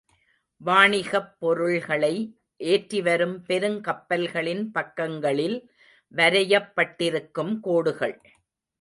வாணிகப் 0.61 1.35
பொருள்களை 1.39 2.39
ஏற்றிவரும் 2.63 3.37
பெருங் 3.47 3.81
கப்பல்களின் 3.81 4.71
பக்கங்களில் 4.71 5.71
வரையப்பட்டிருக்கும் 6.15 7.59
கோடுகள். 7.59 8.21